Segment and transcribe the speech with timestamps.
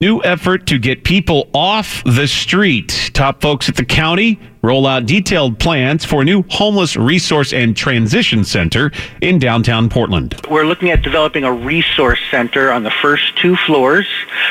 [0.00, 3.10] New effort to get people off the street.
[3.14, 7.76] Top folks at the county roll out detailed plans for a new homeless resource and
[7.76, 10.34] transition center in downtown Portland.
[10.50, 14.06] We're looking at developing a resource center on the first two floors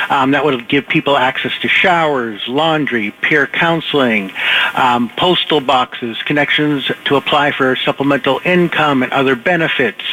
[0.10, 4.32] um, that would give people access to showers, laundry, peer counseling,
[4.76, 10.04] um, postal boxes, connections to apply for supplemental income and other benefits.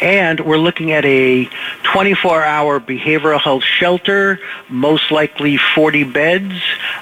[0.00, 1.46] And we're looking at a
[1.84, 6.54] 24-hour behavioral health shelter, most likely 40 beds.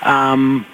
[0.02, 0.66] Um,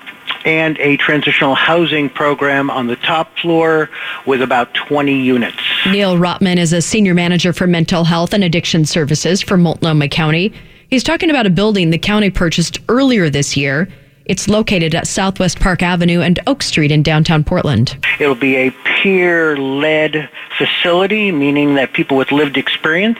[0.44, 3.90] and a transitional housing program on the top floor
[4.26, 5.56] with about 20 units.
[5.86, 10.52] Neil Rotman is a senior manager for mental health and addiction services for Multnomah County.
[10.90, 13.88] He's talking about a building the county purchased earlier this year.
[14.28, 17.96] It's located at Southwest Park Avenue and Oak Street in downtown Portland.
[18.20, 20.28] It'll be a peer-led
[20.58, 23.18] facility, meaning that people with lived experience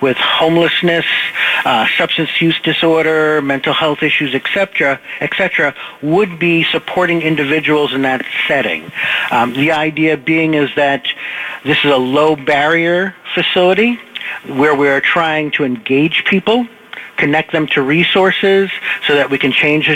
[0.00, 1.04] with homelessness,
[1.66, 8.24] uh, substance use disorder, mental health issues, etc., etc., would be supporting individuals in that
[8.48, 8.90] setting.
[9.30, 11.06] Um, the idea being is that
[11.64, 14.00] this is a low barrier facility
[14.46, 16.66] where we're trying to engage people
[17.16, 18.70] connect them to resources
[19.06, 19.88] so that we can change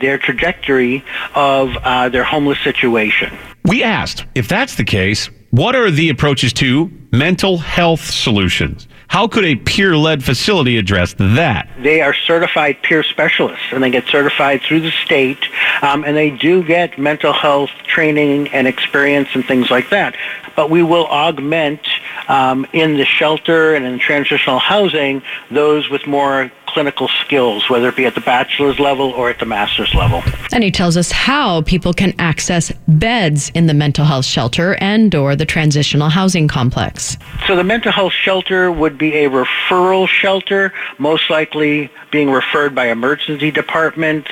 [0.00, 3.36] their trajectory of uh, their homeless situation.
[3.64, 8.86] We asked if that's the case, what are the approaches to mental health solutions?
[9.08, 11.70] How could a peer led facility address that?
[11.82, 15.38] They are certified peer specialists and they get certified through the state
[15.80, 20.14] um, and they do get mental health training and experience and things like that.
[20.54, 21.80] But we will augment
[22.28, 27.96] um, in the shelter and in transitional housing those with more clinical skills, whether it
[27.96, 30.22] be at the bachelor's level or at the master's level.
[30.52, 35.14] And he tells us how people can access beds in the mental health shelter and
[35.14, 37.16] or the transitional housing complex.
[37.46, 42.88] So the mental health shelter would be a referral shelter, most likely being referred by
[42.88, 44.30] emergency departments,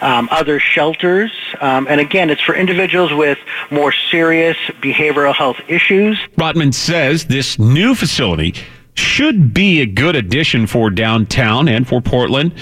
[0.00, 1.32] um, other shelters.
[1.60, 3.38] Um, and again, it's for individuals with
[3.70, 6.18] more serious behavioral health issues.
[6.36, 8.54] Rotman says this new facility
[8.98, 12.52] should be a good addition for downtown and for Portland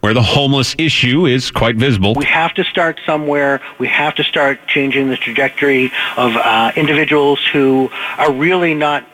[0.00, 2.14] where the homeless issue is quite visible.
[2.14, 3.60] We have to start somewhere.
[3.80, 9.04] We have to start changing the trajectory of uh, individuals who are really not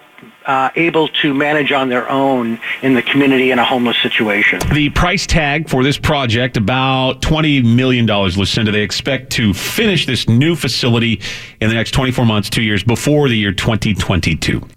[0.44, 4.60] uh, able to manage on their own in the community in a homeless situation.
[4.72, 8.72] The price tag for this project about $20 million, Lucinda.
[8.72, 11.20] They expect to finish this new facility
[11.60, 14.68] in the next 24 months, two years before the year 2022.